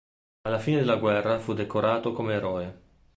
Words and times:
Alla 0.47 0.57
fine 0.57 0.79
della 0.79 0.95
guerra 0.97 1.37
fu 1.37 1.53
decorato 1.53 2.11
come 2.11 2.33
eroe. 2.33 2.77